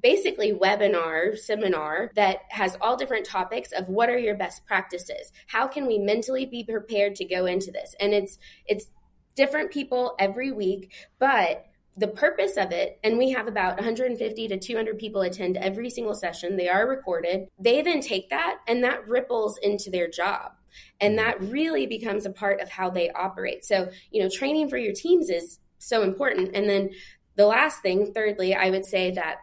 basically 0.00 0.52
webinar 0.52 1.36
seminar 1.36 2.12
that 2.14 2.38
has 2.50 2.76
all 2.80 2.96
different 2.96 3.26
topics 3.26 3.72
of 3.72 3.88
what 3.88 4.08
are 4.08 4.18
your 4.18 4.36
best 4.36 4.64
practices? 4.64 5.32
How 5.48 5.66
can 5.66 5.88
we 5.88 5.98
mentally 5.98 6.46
be 6.46 6.62
prepared 6.62 7.16
to 7.16 7.24
go 7.24 7.46
into 7.46 7.72
this? 7.72 7.96
And 7.98 8.14
it's 8.14 8.38
it's 8.66 8.88
different 9.34 9.70
people 9.70 10.16
every 10.18 10.50
week 10.50 10.92
but 11.20 11.67
the 11.98 12.08
purpose 12.08 12.56
of 12.56 12.70
it, 12.70 12.98
and 13.02 13.18
we 13.18 13.30
have 13.30 13.48
about 13.48 13.76
150 13.76 14.48
to 14.48 14.58
200 14.58 14.98
people 14.98 15.20
attend 15.22 15.56
every 15.56 15.90
single 15.90 16.14
session. 16.14 16.56
They 16.56 16.68
are 16.68 16.88
recorded. 16.88 17.48
They 17.58 17.82
then 17.82 18.00
take 18.00 18.30
that 18.30 18.58
and 18.68 18.84
that 18.84 19.06
ripples 19.08 19.58
into 19.62 19.90
their 19.90 20.08
job. 20.08 20.52
And 21.00 21.18
that 21.18 21.42
really 21.42 21.86
becomes 21.86 22.24
a 22.24 22.30
part 22.30 22.60
of 22.60 22.70
how 22.70 22.90
they 22.90 23.10
operate. 23.10 23.64
So, 23.64 23.90
you 24.12 24.22
know, 24.22 24.28
training 24.28 24.68
for 24.68 24.78
your 24.78 24.92
teams 24.94 25.28
is 25.28 25.58
so 25.78 26.02
important. 26.02 26.54
And 26.54 26.68
then 26.68 26.90
the 27.36 27.46
last 27.46 27.82
thing, 27.82 28.12
thirdly, 28.12 28.54
I 28.54 28.70
would 28.70 28.84
say 28.84 29.10
that 29.12 29.38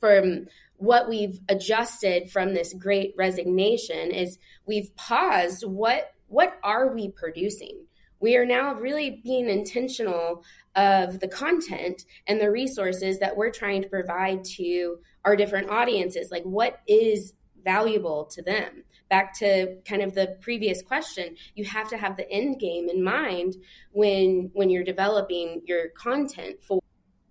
from 0.00 0.46
what 0.76 1.08
we've 1.08 1.38
adjusted 1.48 2.30
from 2.30 2.54
this 2.54 2.72
great 2.72 3.14
resignation 3.16 4.10
is 4.10 4.38
we've 4.66 4.94
paused 4.96 5.62
what 5.64 6.12
what 6.26 6.58
are 6.62 6.94
we 6.94 7.10
producing 7.10 7.84
we 8.20 8.36
are 8.36 8.44
now 8.44 8.74
really 8.74 9.20
being 9.24 9.48
intentional 9.48 10.44
of 10.76 11.20
the 11.20 11.28
content 11.28 12.04
and 12.26 12.40
the 12.40 12.50
resources 12.50 13.18
that 13.18 13.36
we're 13.36 13.50
trying 13.50 13.82
to 13.82 13.88
provide 13.88 14.44
to 14.44 14.98
our 15.24 15.34
different 15.36 15.70
audiences. 15.70 16.30
Like, 16.30 16.44
what 16.44 16.80
is 16.86 17.32
valuable 17.64 18.26
to 18.26 18.42
them? 18.42 18.84
Back 19.08 19.36
to 19.38 19.78
kind 19.84 20.02
of 20.02 20.14
the 20.14 20.36
previous 20.40 20.82
question, 20.82 21.36
you 21.54 21.64
have 21.64 21.88
to 21.88 21.96
have 21.96 22.16
the 22.16 22.30
end 22.30 22.60
game 22.60 22.88
in 22.88 23.02
mind 23.02 23.56
when 23.90 24.50
when 24.52 24.70
you're 24.70 24.84
developing 24.84 25.62
your 25.66 25.88
content 25.88 26.62
for 26.62 26.80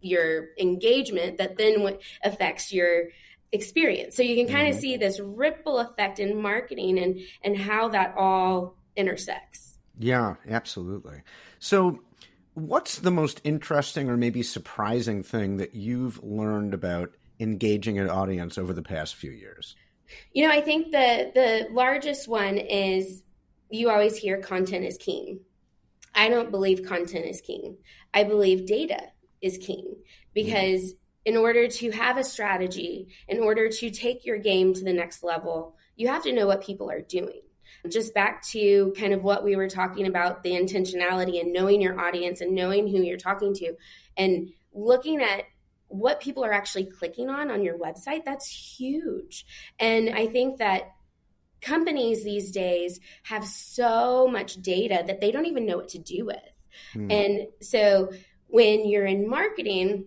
your 0.01 0.47
engagement 0.59 1.37
that 1.37 1.57
then 1.57 1.97
affects 2.23 2.73
your 2.73 3.09
experience. 3.51 4.15
So 4.15 4.23
you 4.23 4.35
can 4.35 4.53
kind 4.53 4.67
of 4.67 4.75
mm-hmm. 4.75 4.81
see 4.81 4.97
this 4.97 5.19
ripple 5.19 5.79
effect 5.79 6.19
in 6.19 6.41
marketing 6.41 6.99
and 6.99 7.19
and 7.43 7.57
how 7.57 7.89
that 7.89 8.15
all 8.17 8.75
intersects. 8.95 9.68
Yeah, 9.99 10.35
absolutely. 10.47 11.21
So 11.59 11.99
What's 12.59 12.99
the 12.99 13.11
most 13.11 13.39
interesting 13.43 14.09
or 14.09 14.17
maybe 14.17 14.43
surprising 14.43 15.23
thing 15.23 15.57
that 15.57 15.75
you've 15.75 16.21
learned 16.23 16.73
about 16.73 17.11
engaging 17.39 17.97
an 17.99 18.09
audience 18.09 18.57
over 18.57 18.73
the 18.73 18.81
past 18.81 19.15
few 19.15 19.31
years? 19.31 19.75
You 20.33 20.45
know, 20.45 20.53
I 20.53 20.61
think 20.61 20.91
the 20.91 21.31
the 21.33 21.67
largest 21.71 22.27
one 22.27 22.57
is 22.57 23.23
you 23.69 23.89
always 23.89 24.17
hear 24.17 24.41
content 24.41 24.83
is 24.83 24.97
king. 24.97 25.39
I 26.13 26.27
don't 26.27 26.51
believe 26.51 26.85
content 26.85 27.25
is 27.27 27.39
king. 27.39 27.77
I 28.13 28.23
believe 28.23 28.65
data 28.65 29.03
is 29.41 29.57
king 29.57 29.95
because 30.33 30.95
in 31.23 31.37
order 31.37 31.67
to 31.67 31.91
have 31.91 32.17
a 32.17 32.23
strategy, 32.23 33.07
in 33.27 33.39
order 33.39 33.69
to 33.69 33.91
take 33.91 34.25
your 34.25 34.37
game 34.37 34.73
to 34.73 34.83
the 34.83 34.91
next 34.91 35.23
level, 35.23 35.77
you 35.95 36.07
have 36.07 36.23
to 36.23 36.33
know 36.33 36.47
what 36.47 36.63
people 36.63 36.89
are 36.89 37.01
doing. 37.01 37.41
Just 37.89 38.13
back 38.13 38.43
to 38.49 38.93
kind 38.97 39.13
of 39.13 39.23
what 39.23 39.43
we 39.43 39.55
were 39.55 39.69
talking 39.69 40.07
about 40.07 40.43
the 40.43 40.51
intentionality 40.51 41.39
and 41.39 41.53
knowing 41.53 41.81
your 41.81 41.99
audience 41.99 42.41
and 42.41 42.53
knowing 42.53 42.87
who 42.87 43.01
you're 43.01 43.17
talking 43.17 43.53
to 43.55 43.75
and 44.17 44.49
looking 44.73 45.21
at 45.21 45.43
what 45.87 46.21
people 46.21 46.45
are 46.45 46.53
actually 46.53 46.85
clicking 46.85 47.29
on 47.29 47.49
on 47.49 47.63
your 47.63 47.77
website, 47.77 48.23
that's 48.23 48.47
huge. 48.47 49.45
And 49.79 50.09
I 50.09 50.27
think 50.27 50.59
that 50.59 50.91
companies 51.61 52.23
these 52.23 52.51
days 52.51 52.99
have 53.23 53.45
so 53.45 54.27
much 54.27 54.61
data 54.61 55.03
that 55.05 55.19
they 55.19 55.31
don't 55.31 55.47
even 55.47 55.65
know 55.65 55.77
what 55.77 55.89
to 55.89 55.99
do 55.99 56.25
with. 56.25 56.37
Mm. 56.93 57.11
And 57.11 57.47
so 57.61 58.11
when 58.47 58.87
you're 58.87 59.05
in 59.05 59.29
marketing, 59.29 60.05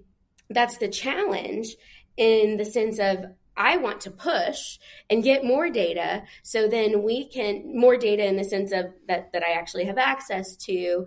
that's 0.49 0.79
the 0.79 0.89
challenge 0.89 1.77
in 2.17 2.57
the 2.57 2.65
sense 2.65 2.99
of 2.99 3.25
I 3.57 3.77
want 3.77 4.01
to 4.03 4.11
push 4.11 4.79
and 5.11 5.23
get 5.23 5.45
more 5.45 5.69
data 5.69 6.23
so 6.43 6.69
then 6.69 7.03
we 7.03 7.29
can 7.29 7.79
more 7.79 7.97
data 7.97 8.27
in 8.27 8.37
the 8.37 8.45
sense 8.45 8.73
of 8.73 8.87
that 9.09 9.33
that 9.33 9.43
I 9.43 9.53
actually 9.53 9.85
have 9.85 9.99
access 9.99 10.57
to 10.57 11.07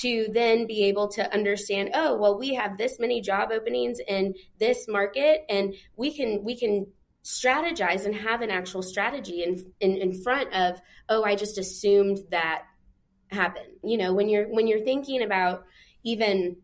to 0.00 0.26
then 0.32 0.66
be 0.66 0.84
able 0.84 1.08
to 1.08 1.32
understand 1.32 1.90
oh 1.94 2.16
well 2.16 2.38
we 2.38 2.54
have 2.54 2.76
this 2.76 2.98
many 2.98 3.20
job 3.20 3.50
openings 3.52 4.00
in 4.06 4.34
this 4.58 4.88
market 4.88 5.42
and 5.48 5.74
we 5.96 6.12
can 6.12 6.42
we 6.42 6.56
can 6.56 6.86
strategize 7.24 8.04
and 8.04 8.14
have 8.14 8.42
an 8.42 8.50
actual 8.50 8.82
strategy 8.82 9.44
in 9.44 9.64
in, 9.80 9.96
in 9.96 10.22
front 10.22 10.52
of 10.52 10.80
oh 11.08 11.22
I 11.24 11.36
just 11.36 11.58
assumed 11.58 12.18
that 12.30 12.64
happened. 13.28 13.72
You 13.82 13.98
know 13.98 14.12
when 14.12 14.28
you're 14.28 14.46
when 14.48 14.66
you're 14.66 14.84
thinking 14.84 15.22
about 15.22 15.64
even 16.02 16.56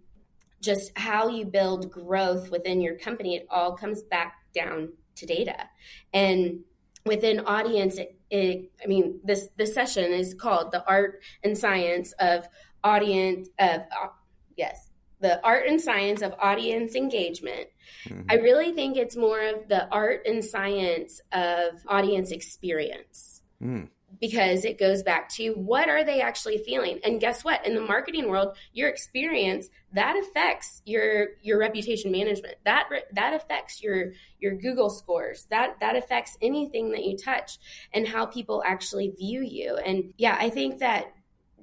just 0.61 0.93
how 0.99 1.29
you 1.29 1.47
build 1.47 1.91
growth 1.91 2.51
within 2.51 2.81
your 2.81 2.99
company 2.99 3.37
it 3.37 3.47
all 3.51 3.77
comes 3.77 4.03
back 4.03 4.35
down 4.55 4.91
to 5.21 5.27
data. 5.27 5.69
And 6.13 6.61
within 7.07 7.41
audience, 7.41 7.97
it, 7.97 8.19
it, 8.31 8.71
I 8.83 8.87
mean, 8.87 9.21
this 9.25 9.49
this 9.57 9.75
session 9.75 10.13
is 10.13 10.35
called 10.35 10.73
the 10.73 10.85
art 10.87 11.23
and 11.43 11.57
science 11.57 12.13
of 12.19 12.47
audience 12.83 13.49
of 13.59 13.81
uh, 13.81 14.09
yes, 14.57 14.91
the 15.21 15.45
art 15.45 15.67
and 15.67 15.81
science 15.81 16.23
of 16.23 16.35
audience 16.39 16.95
engagement. 16.95 17.69
Mm-hmm. 18.09 18.23
I 18.31 18.35
really 18.35 18.73
think 18.73 18.97
it's 18.97 19.17
more 19.17 19.41
of 19.41 19.69
the 19.69 19.89
art 19.89 20.23
and 20.27 20.45
science 20.45 21.21
of 21.33 21.75
audience 21.89 22.31
experience. 22.31 23.43
Mm 23.63 23.89
because 24.19 24.65
it 24.65 24.79
goes 24.79 25.03
back 25.03 25.29
to 25.29 25.51
what 25.53 25.89
are 25.89 26.05
they 26.05 26.21
actually 26.21 26.59
feeling? 26.59 26.99
And 27.05 27.21
guess 27.21 27.45
what? 27.45 27.65
In 27.67 27.75
the 27.75 27.81
marketing 27.81 28.29
world 28.29 28.57
your 28.73 28.89
experience 28.89 29.69
that 29.93 30.17
affects 30.17 30.83
your 30.85 31.29
your 31.43 31.59
reputation 31.59 32.11
management. 32.11 32.57
That 32.65 32.89
that 33.13 33.35
affects 33.35 33.83
your 33.83 34.13
your 34.39 34.55
google 34.55 34.91
scores. 34.91 35.47
That 35.51 35.79
that 35.81 35.97
affects 35.97 36.37
anything 36.43 36.91
that 36.93 37.05
you 37.05 37.17
touch 37.17 37.59
and 37.93 38.09
how 38.09 38.27
people 38.27 38.63
actually 38.67 39.11
view 39.11 39.43
you. 39.43 39.77
And 39.77 40.15
yeah 40.17 40.37
i 40.39 40.51
think 40.51 40.79
that 40.81 41.13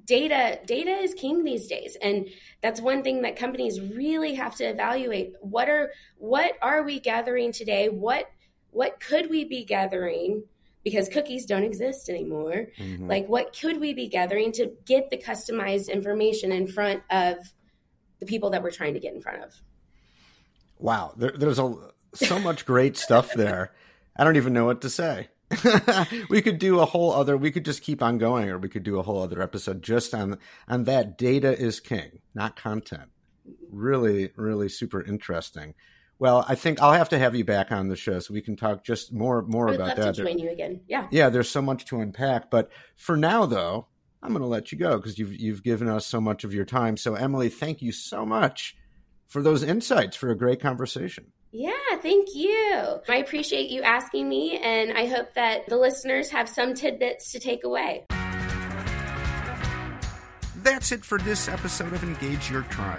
data 0.08 0.58
data 0.66 0.90
is 0.90 1.14
king 1.14 1.44
these 1.44 1.68
days. 1.68 1.96
And 2.00 2.28
that's 2.62 2.80
one 2.80 3.02
thing 3.04 3.22
that 3.22 3.36
companies 3.36 3.80
really 3.80 4.34
have 4.34 4.56
to 4.56 4.64
evaluate. 4.64 5.34
What 5.40 5.68
are 5.68 5.92
what 6.16 6.54
are 6.62 6.82
we 6.82 6.98
gathering 6.98 7.52
today? 7.52 7.88
What 7.88 8.28
what 8.70 9.00
could 9.00 9.30
we 9.30 9.44
be 9.44 9.64
gathering 9.64 10.44
because 10.88 11.08
cookies 11.10 11.44
don't 11.44 11.64
exist 11.64 12.08
anymore. 12.08 12.68
Mm-hmm. 12.78 13.06
Like, 13.06 13.28
what 13.28 13.54
could 13.58 13.78
we 13.78 13.92
be 13.92 14.08
gathering 14.08 14.52
to 14.52 14.72
get 14.86 15.10
the 15.10 15.18
customized 15.18 15.92
information 15.92 16.50
in 16.50 16.66
front 16.66 17.02
of 17.10 17.36
the 18.20 18.26
people 18.26 18.50
that 18.50 18.62
we're 18.62 18.70
trying 18.70 18.94
to 18.94 19.00
get 19.00 19.14
in 19.14 19.20
front 19.20 19.42
of? 19.42 19.54
Wow, 20.78 21.12
there, 21.16 21.32
there's 21.36 21.58
a 21.58 21.74
so 22.14 22.38
much 22.38 22.64
great 22.64 22.96
stuff 22.96 23.34
there. 23.34 23.72
I 24.16 24.24
don't 24.24 24.36
even 24.36 24.54
know 24.54 24.64
what 24.64 24.80
to 24.80 24.90
say. 24.90 25.28
we 26.30 26.40
could 26.40 26.58
do 26.58 26.80
a 26.80 26.86
whole 26.86 27.12
other. 27.12 27.36
We 27.36 27.50
could 27.50 27.66
just 27.66 27.82
keep 27.82 28.02
on 28.02 28.16
going, 28.16 28.48
or 28.48 28.58
we 28.58 28.70
could 28.70 28.82
do 28.82 28.98
a 28.98 29.02
whole 29.02 29.22
other 29.22 29.42
episode 29.42 29.82
just 29.82 30.14
on 30.14 30.38
on 30.66 30.84
that. 30.84 31.18
Data 31.18 31.56
is 31.58 31.80
king, 31.80 32.20
not 32.34 32.56
content. 32.56 33.10
Really, 33.70 34.30
really 34.36 34.70
super 34.70 35.02
interesting. 35.02 35.74
Well, 36.18 36.44
I 36.48 36.56
think 36.56 36.82
I'll 36.82 36.92
have 36.92 37.10
to 37.10 37.18
have 37.18 37.36
you 37.36 37.44
back 37.44 37.70
on 37.70 37.88
the 37.88 37.96
show 37.96 38.18
so 38.18 38.34
we 38.34 38.40
can 38.40 38.56
talk 38.56 38.84
just 38.84 39.12
more 39.12 39.42
more 39.42 39.68
about 39.68 39.96
that. 39.96 40.16
To 40.16 40.24
join 40.24 40.38
you 40.38 40.50
again. 40.50 40.80
Yeah. 40.88 41.06
Yeah, 41.10 41.28
there's 41.28 41.48
so 41.48 41.62
much 41.62 41.84
to 41.86 42.00
unpack, 42.00 42.50
but 42.50 42.70
for 42.96 43.16
now 43.16 43.46
though, 43.46 43.86
I'm 44.22 44.30
going 44.30 44.42
to 44.42 44.48
let 44.48 44.72
you 44.72 44.78
go 44.78 44.96
because 44.96 45.18
you've 45.18 45.34
you've 45.34 45.62
given 45.62 45.88
us 45.88 46.06
so 46.06 46.20
much 46.20 46.42
of 46.44 46.52
your 46.52 46.64
time. 46.64 46.96
So 46.96 47.14
Emily, 47.14 47.48
thank 47.48 47.82
you 47.82 47.92
so 47.92 48.26
much 48.26 48.76
for 49.28 49.42
those 49.42 49.62
insights 49.62 50.16
for 50.16 50.30
a 50.30 50.36
great 50.36 50.60
conversation. 50.60 51.32
Yeah, 51.52 51.72
thank 52.02 52.34
you. 52.34 53.00
I 53.08 53.16
appreciate 53.16 53.70
you 53.70 53.82
asking 53.82 54.28
me, 54.28 54.58
and 54.58 54.92
I 54.92 55.06
hope 55.06 55.32
that 55.34 55.66
the 55.68 55.78
listeners 55.78 56.30
have 56.30 56.48
some 56.48 56.74
tidbits 56.74 57.32
to 57.32 57.40
take 57.40 57.64
away. 57.64 58.04
That's 60.62 60.92
it 60.92 61.04
for 61.04 61.18
this 61.18 61.48
episode 61.48 61.92
of 61.94 62.02
Engage 62.02 62.50
Your 62.50 62.62
Tribe. 62.62 62.98